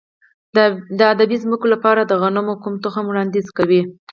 [0.97, 3.81] د ابي ځمکو لپاره د غنمو کوم تخم وړاندیز کوئ؟